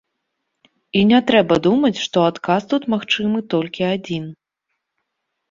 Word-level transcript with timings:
І 0.99 1.03
не 1.11 1.19
трэба 1.27 1.57
думаць, 1.67 1.99
што 2.05 2.23
адказ 2.31 2.61
тут 2.73 2.83
магчымы 2.95 3.43
толькі 3.53 3.83
адзін. 3.93 4.25